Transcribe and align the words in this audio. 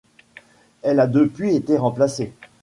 Elle 0.81 0.99
a 0.99 1.05
depuis 1.05 1.55
été 1.55 1.77
remplacée. 1.77 2.33